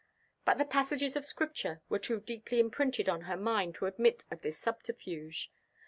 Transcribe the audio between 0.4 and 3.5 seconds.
But the passages of Scripture were too deeply imprinted on her